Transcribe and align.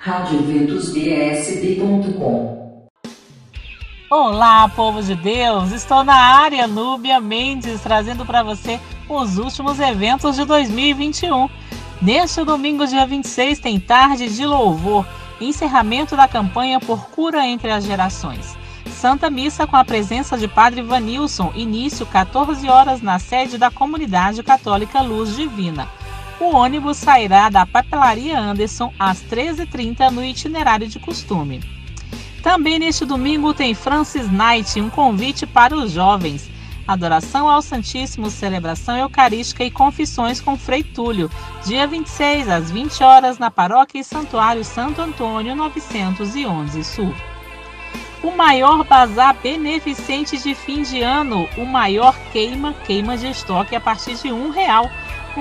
radioventusbsb.com 0.00 2.88
Olá, 4.08 4.68
povo 4.68 5.02
de 5.02 5.16
Deus! 5.16 5.72
Estou 5.72 6.04
na 6.04 6.14
área 6.14 6.68
Núbia 6.68 7.20
Mendes 7.20 7.80
trazendo 7.80 8.24
para 8.24 8.44
você 8.44 8.78
os 9.08 9.38
últimos 9.38 9.80
eventos 9.80 10.36
de 10.36 10.44
2021. 10.44 11.48
Neste 12.00 12.44
domingo, 12.44 12.86
dia 12.86 13.04
26, 13.04 13.58
tem 13.58 13.80
tarde 13.80 14.28
de 14.28 14.46
louvor, 14.46 15.04
encerramento 15.40 16.14
da 16.14 16.28
campanha 16.28 16.78
por 16.78 17.10
cura 17.10 17.44
entre 17.44 17.72
as 17.72 17.82
gerações. 17.82 18.56
Santa 18.86 19.28
Missa 19.28 19.66
com 19.66 19.74
a 19.74 19.84
presença 19.84 20.38
de 20.38 20.46
Padre 20.46 20.80
Vanilson, 20.80 21.50
início 21.56 22.06
14 22.06 22.68
horas 22.68 23.02
na 23.02 23.18
sede 23.18 23.58
da 23.58 23.68
Comunidade 23.68 24.44
Católica 24.44 25.00
Luz 25.00 25.34
Divina. 25.34 25.88
O 26.40 26.54
ônibus 26.54 26.98
sairá 26.98 27.48
da 27.48 27.66
Papelaria 27.66 28.38
Anderson 28.38 28.92
às 28.98 29.20
13h30 29.22 30.10
no 30.10 30.24
itinerário 30.24 30.86
de 30.86 31.00
costume. 31.00 31.60
Também 32.42 32.78
neste 32.78 33.04
domingo 33.04 33.52
tem 33.52 33.74
Francis 33.74 34.30
Night, 34.30 34.80
um 34.80 34.88
convite 34.88 35.46
para 35.46 35.74
os 35.74 35.90
jovens. 35.90 36.48
Adoração 36.86 37.48
ao 37.48 37.60
Santíssimo, 37.60 38.30
celebração 38.30 38.96
eucarística 38.96 39.64
e 39.64 39.70
confissões 39.70 40.40
com 40.40 40.56
Frei 40.56 40.82
Túlio, 40.82 41.30
dia 41.66 41.86
26 41.86 42.48
às 42.48 42.70
20 42.70 43.02
horas 43.02 43.38
na 43.38 43.50
Paróquia 43.50 44.00
e 44.00 44.04
Santuário 44.04 44.64
Santo 44.64 45.02
Antônio 45.02 45.54
911 45.56 46.84
Sul. 46.84 47.12
O 48.22 48.30
maior 48.30 48.84
bazar 48.84 49.36
beneficente 49.42 50.38
de 50.38 50.54
fim 50.54 50.82
de 50.82 51.02
ano, 51.02 51.48
o 51.56 51.66
maior 51.66 52.16
queima, 52.32 52.72
queima 52.86 53.16
de 53.16 53.28
estoque 53.28 53.76
a 53.76 53.80
partir 53.80 54.14
de 54.14 54.32
um 54.32 54.50
real 54.50 54.90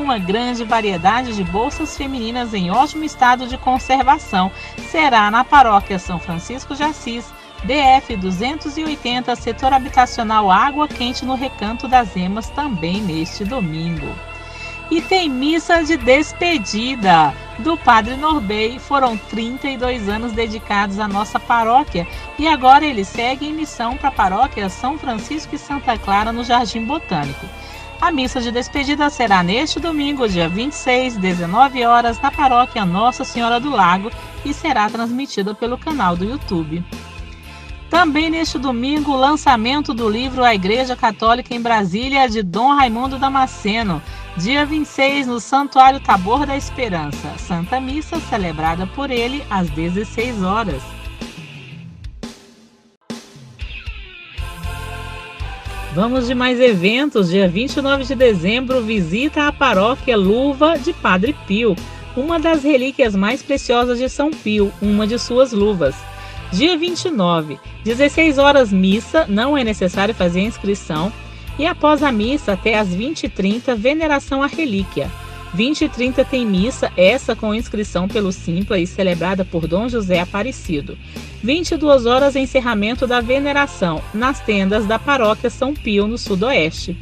uma 0.02 0.18
grande 0.18 0.64
variedade 0.64 1.36
de 1.36 1.44
bolsas 1.44 1.98
femininas 1.98 2.54
em 2.54 2.72
ótimo 2.72 3.04
estado 3.04 3.48
de 3.48 3.58
conservação. 3.58 4.52
Será 4.90 5.30
na 5.30 5.44
Paróquia 5.44 6.00
São 6.00 6.20
Francisco 6.20 6.76
de 6.76 6.84
Assis, 6.84 7.26
DF 7.64 8.16
280, 8.16 9.36
setor 9.36 9.73
habitacional 9.73 10.52
Água 10.52 10.88
Quente 10.88 11.25
no 11.25 11.36
Recanto 11.36 11.88
das 11.88 12.16
Emas, 12.16 12.50
também 12.50 13.02
neste 13.02 13.44
domingo. 13.44 14.08
E 14.90 15.02
tem 15.02 15.28
missa 15.30 15.84
de 15.84 15.98
despedida 15.98 17.34
do 17.59 17.75
Padre 17.75 18.16
Norbei. 18.16 18.80
Foram 18.80 19.18
32 19.18 20.08
anos 20.08 20.31
dedicados 20.31 20.98
à 20.98 21.08
nossa 21.08 21.40
paróquia 21.40 22.08
e 22.40 22.48
agora 22.48 22.86
ele 22.86 23.03
segue 23.03 23.48
em 23.48 23.53
missão 23.53 23.98
para 23.98 24.09
a 24.09 24.14
paróquia 24.14 24.70
São 24.70 24.98
Francisco 24.98 25.56
e 25.56 25.58
Santa 25.58 25.98
Clara 25.98 26.31
no 26.31 26.44
Jardim 26.44 26.86
Botânico. 26.86 27.45
A 28.00 28.12
missa 28.12 28.40
de 28.40 28.52
despedida 28.52 29.09
será 29.09 29.42
neste 29.42 29.80
domingo, 29.80 30.30
dia 30.30 30.48
26, 30.48 31.17
19 31.17 31.84
horas, 31.84 32.22
na 32.22 32.31
paróquia 32.31 32.86
Nossa 32.86 33.23
Senhora 33.23 33.59
do 33.59 33.72
Lago 33.72 34.12
e 34.45 34.53
será 34.53 34.88
transmitida 34.88 35.56
pelo 35.56 35.78
canal 35.78 36.16
do 36.16 36.23
YouTube. 36.23 36.86
Também 37.90 38.30
neste 38.30 38.59
domingo, 38.59 39.12
o 39.12 39.18
lançamento 39.18 39.94
do 39.94 40.08
livro 40.08 40.44
A 40.44 40.53
Igreja 40.53 40.95
Católica 40.95 41.56
em 41.56 41.62
Brasília, 41.62 42.30
de 42.30 42.44
Dom 42.44 42.75
Raimundo 42.75 43.18
Damasceno, 43.18 44.02
dia 44.36 44.66
26, 44.66 45.25
no 45.25 45.40
Santuário 45.40 46.00
Tabor 46.00 46.45
da 46.45 46.56
Esperança. 46.56 47.34
Santa 47.40 47.80
Missa, 47.80 48.20
celebrada 48.20 48.86
por 48.86 49.09
ele 49.09 49.44
às 49.50 49.70
16 49.70 50.44
horas. 50.44 50.97
Vamos 55.98 56.28
de 56.28 56.36
mais 56.36 56.59
eventos. 56.59 57.28
Dia 57.28 57.50
29 57.50 58.03
de 58.03 58.14
dezembro, 58.14 58.84
visita 58.84 59.48
a 59.48 59.52
paróquia 59.52 60.16
Luva 60.16 60.78
de 60.78 60.94
Padre 60.94 61.36
Pio, 61.48 61.76
uma 62.16 62.40
das 62.40 62.64
relíquias 62.64 63.16
mais 63.16 63.42
preciosas 63.42 63.98
de 63.98 64.08
São 64.08 64.30
Pio, 64.30 64.72
uma 64.80 65.08
de 65.08 65.18
suas 65.18 65.52
luvas. 65.52 65.95
Dia 66.52 66.78
29, 66.78 67.59
16 67.84 68.38
horas 68.38 68.72
missa, 68.72 69.25
não 69.28 69.58
é 69.58 69.64
necessário 69.64 70.14
fazer 70.14 70.42
inscrição. 70.42 71.12
E 71.58 71.66
após 71.66 72.03
a 72.03 72.12
missa, 72.12 72.53
até 72.53 72.78
às 72.78 72.90
20h30, 72.90 73.75
veneração 73.75 74.44
à 74.44 74.46
relíquia. 74.46 75.09
20 75.53 75.85
e 75.85 75.90
30 75.90 76.25
tem 76.25 76.46
missa, 76.46 76.91
essa 76.96 77.35
com 77.35 77.53
inscrição 77.53 78.08
pelo 78.08 78.31
Simpla 78.31 78.78
e 78.78 78.85
celebrada 78.85 79.46
por 79.46 79.68
Dom 79.68 79.88
José 79.88 80.19
Aparecido. 80.19 80.97
22 81.41 82.06
horas 82.06 82.35
encerramento 82.35 83.08
da 83.08 83.22
veneração, 83.22 84.02
nas 84.13 84.40
tendas 84.40 84.85
da 84.85 85.00
paróquia 85.00 85.50
São 85.50 85.74
Pio, 85.74 86.08
no 86.08 86.18
Sudoeste. 86.18 86.97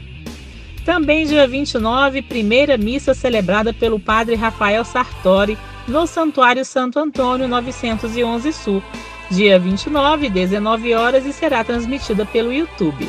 Também 0.86 1.26
dia 1.26 1.48
29, 1.48 2.22
primeira 2.22 2.78
missa 2.78 3.14
celebrada 3.14 3.74
pelo 3.74 4.00
padre 4.00 4.36
Rafael 4.36 4.86
Sartori, 4.86 5.58
no 5.88 6.06
Santuário 6.06 6.64
Santo 6.64 7.00
Antônio 7.00 7.48
911 7.48 8.54
Sul. 8.54 8.84
Dia 9.32 9.58
29, 9.58 10.30
19 10.30 10.94
horas 10.94 11.26
e 11.26 11.34
será 11.34 11.64
transmitida 11.64 12.26
pelo 12.26 12.54
YouTube. 12.54 13.08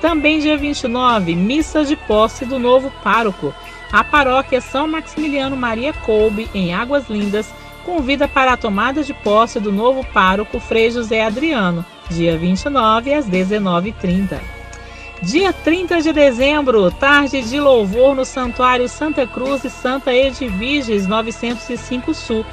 Também 0.00 0.38
dia 0.38 0.56
29, 0.56 1.34
missa 1.34 1.84
de 1.84 1.96
posse 1.96 2.46
do 2.46 2.58
novo 2.58 2.90
pároco, 3.02 3.52
a 3.92 4.04
paróquia 4.04 4.60
São 4.60 4.86
Maximiliano 4.86 5.56
Maria 5.56 5.92
Coube, 5.92 6.48
em 6.54 6.74
Águas 6.74 7.08
Lindas, 7.08 7.52
convida 7.84 8.28
para 8.28 8.52
a 8.52 8.56
tomada 8.56 9.02
de 9.02 9.14
posse 9.14 9.58
do 9.58 9.72
novo 9.72 10.04
pároco 10.12 10.60
Frei 10.60 10.90
José 10.90 11.22
Adriano, 11.22 11.84
dia 12.10 12.36
29 12.36 13.14
às 13.14 13.26
19h30. 13.26 14.38
Dia 15.22 15.52
30 15.52 16.00
de 16.00 16.12
dezembro, 16.12 16.90
tarde 16.92 17.42
de 17.42 17.58
louvor 17.58 18.14
no 18.14 18.24
Santuário 18.24 18.88
Santa 18.88 19.26
Cruz 19.26 19.64
e 19.64 19.70
Santa 19.70 20.14
Edviges 20.14 21.08
905 21.08 22.14
Sul. 22.14 22.46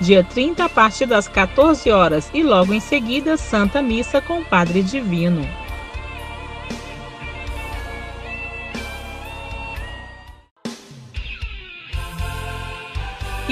Dia 0.00 0.22
30, 0.22 0.64
a 0.64 0.68
partir 0.68 1.06
das 1.06 1.26
14 1.26 1.90
horas 1.90 2.30
e 2.32 2.42
logo 2.42 2.72
em 2.72 2.80
seguida, 2.80 3.36
Santa 3.36 3.82
Missa 3.82 4.20
com 4.20 4.42
Padre 4.44 4.82
Divino. 4.82 5.61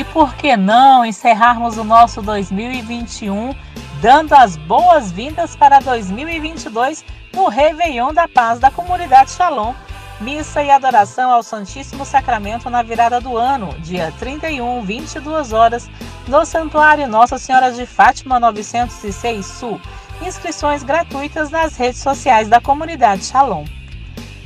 E 0.01 0.05
por 0.05 0.35
que 0.35 0.57
não 0.57 1.05
encerrarmos 1.05 1.77
o 1.77 1.85
nosso 1.85 2.23
2021 2.23 3.55
dando 4.01 4.33
as 4.33 4.57
boas-vindas 4.57 5.55
para 5.55 5.79
2022 5.79 7.05
no 7.35 7.49
Réveillon 7.49 8.15
da 8.15 8.27
Paz 8.27 8.59
da 8.59 8.71
Comunidade 8.71 9.31
Shalom? 9.33 9.75
Missa 10.19 10.63
e 10.63 10.71
adoração 10.71 11.31
ao 11.31 11.43
Santíssimo 11.43 12.07
Sacramento 12.07 12.71
na 12.71 12.83
virada 12.83 13.21
do 13.21 13.37
ano, 13.37 13.79
dia 13.81 14.11
31, 14.19 14.81
22 14.81 15.53
horas, 15.53 15.91
no 16.27 16.47
Santuário 16.47 17.07
Nossa 17.07 17.37
Senhora 17.37 17.71
de 17.71 17.85
Fátima 17.85 18.41
906 18.41 19.45
Sul. 19.45 19.79
Inscrições 20.23 20.83
gratuitas 20.83 21.51
nas 21.51 21.77
redes 21.77 22.01
sociais 22.01 22.49
da 22.49 22.59
Comunidade 22.59 23.27
Shalom. 23.27 23.67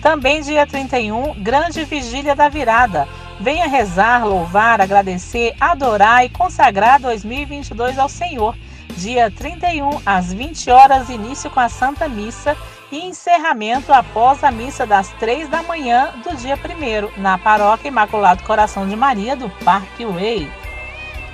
Também 0.03 0.43
dia 0.43 0.67
31, 0.67 1.35
Grande 1.35 1.85
Vigília 1.85 2.35
da 2.35 2.49
Virada 2.49 3.07
Venha 3.41 3.67
rezar, 3.67 4.25
louvar, 4.25 4.81
agradecer, 4.81 5.55
adorar 5.61 6.25
e 6.25 6.29
consagrar 6.29 7.01
2022 7.01 7.99
ao 7.99 8.09
Senhor. 8.09 8.57
Dia 8.97 9.31
31 9.31 10.01
às 10.07 10.33
20 10.33 10.71
horas, 10.71 11.09
início 11.09 11.51
com 11.51 11.59
a 11.59 11.69
Santa 11.69 12.09
Missa 12.09 12.57
e 12.93 13.05
encerramento 13.05 13.93
após 13.93 14.45
a 14.45 14.53
missa 14.53 14.87
das 14.87 15.09
3 15.19 15.49
da 15.49 15.63
manhã 15.65 16.13
do 16.23 16.37
dia 16.37 16.57
1 16.57 17.21
na 17.21 17.37
Paróquia 17.37 17.89
Imaculado 17.89 18.45
Coração 18.45 18.89
de 18.89 18.95
Maria 18.95 19.35
do 19.35 19.51
Parque 19.65 20.05
Way. 20.07 20.49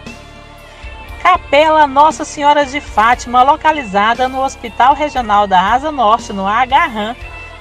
Capela 1.23 1.87
Nossa 1.87 2.25
Senhora 2.25 2.65
de 2.65 2.81
Fátima, 2.81 3.43
localizada 3.43 4.31
no 4.31 4.43
Hospital 4.43 4.95
Regional 4.95 5.47
da 5.47 5.75
Asa 5.75 5.93
Norte, 5.93 6.33
no 6.33 6.47
Agarram, 6.47 7.15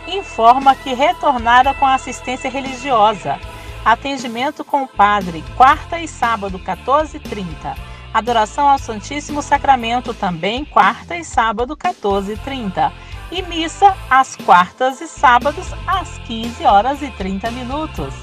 informa 0.08 0.74
que 0.74 0.94
retornaram 0.94 1.74
com 1.74 1.86
assistência 1.86 2.50
religiosa. 2.50 3.38
Atendimento 3.84 4.64
com 4.64 4.84
o 4.84 4.88
padre, 4.88 5.44
quarta 5.58 6.00
e 6.00 6.08
sábado, 6.08 6.60
14h30. 6.60 7.76
Adoração 8.14 8.70
ao 8.70 8.78
Santíssimo 8.78 9.42
Sacramento, 9.42 10.14
também 10.14 10.64
quarta 10.66 11.16
e 11.16 11.24
sábado, 11.24 11.76
14h30. 11.76 12.92
E 13.32 13.42
missa 13.42 13.96
às 14.10 14.36
quartas 14.36 15.02
e 15.02 15.08
sábados, 15.08 15.68
às 15.88 16.18
15 16.20 16.64
horas 16.64 17.02
e 17.02 17.10
30 17.12 17.50
minutos. 17.52 18.14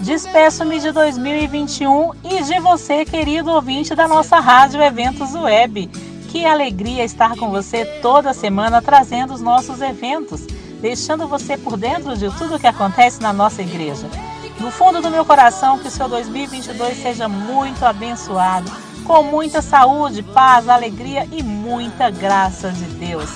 Despeço-me 0.00 0.78
de 0.80 0.92
2021 0.92 2.12
e 2.22 2.42
de 2.42 2.60
você, 2.60 3.04
querido 3.04 3.50
ouvinte 3.50 3.94
da 3.94 4.06
nossa 4.06 4.38
Rádio 4.38 4.82
Eventos 4.82 5.34
Web. 5.34 5.90
Que 6.34 6.44
alegria 6.44 7.04
estar 7.04 7.36
com 7.36 7.48
você 7.48 7.84
toda 8.02 8.34
semana 8.34 8.82
trazendo 8.82 9.32
os 9.32 9.40
nossos 9.40 9.80
eventos, 9.80 10.44
deixando 10.80 11.28
você 11.28 11.56
por 11.56 11.76
dentro 11.76 12.16
de 12.16 12.28
tudo 12.36 12.56
o 12.56 12.58
que 12.58 12.66
acontece 12.66 13.22
na 13.22 13.32
nossa 13.32 13.62
igreja. 13.62 14.10
No 14.58 14.68
fundo 14.68 15.00
do 15.00 15.12
meu 15.12 15.24
coração, 15.24 15.78
que 15.78 15.86
o 15.86 15.90
seu 15.92 16.08
2022 16.08 17.00
seja 17.00 17.28
muito 17.28 17.84
abençoado, 17.86 18.68
com 19.04 19.22
muita 19.22 19.62
saúde, 19.62 20.24
paz, 20.24 20.68
alegria 20.68 21.24
e 21.30 21.40
muita 21.40 22.10
graça 22.10 22.72
de 22.72 22.86
Deus. 22.86 23.30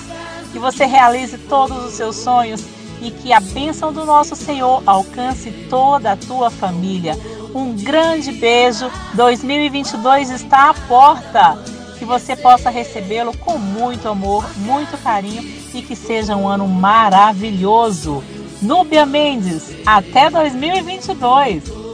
Que 0.51 0.59
você 0.59 0.85
realize 0.85 1.37
todos 1.37 1.85
os 1.85 1.93
seus 1.93 2.17
sonhos 2.17 2.65
e 3.01 3.11
que 3.11 3.31
a 3.31 3.39
bênção 3.39 3.93
do 3.93 4.03
nosso 4.03 4.35
Senhor 4.35 4.83
alcance 4.85 5.49
toda 5.69 6.11
a 6.11 6.17
tua 6.17 6.49
família. 6.51 7.17
Um 7.55 7.77
grande 7.77 8.33
beijo. 8.33 8.91
2022 9.13 10.31
está 10.31 10.71
à 10.71 10.73
porta. 10.73 11.78
Você 12.09 12.35
possa 12.35 12.71
recebê-lo 12.71 13.37
com 13.37 13.59
muito 13.59 14.09
amor, 14.09 14.43
muito 14.57 14.97
carinho 14.97 15.43
e 15.75 15.79
que 15.83 15.95
seja 15.95 16.35
um 16.35 16.47
ano 16.47 16.67
maravilhoso. 16.67 18.23
Núbia 18.63 19.05
Mendes, 19.05 19.75
até 19.85 20.27
2022. 20.27 21.88